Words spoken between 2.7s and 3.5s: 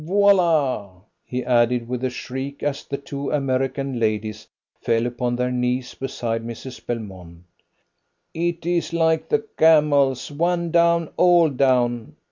the two